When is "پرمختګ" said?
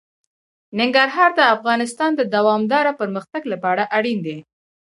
3.01-3.41